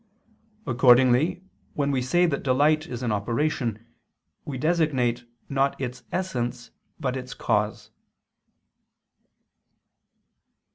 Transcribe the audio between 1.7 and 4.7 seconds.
when we say that delight is an operation, we